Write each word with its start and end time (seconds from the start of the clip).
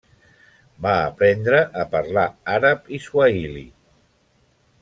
Va 0.85 0.93
aprendre 1.09 1.59
a 1.83 1.85
parlar 1.93 2.25
àrab 2.57 2.91
i 2.99 3.03
suahili. 3.09 3.67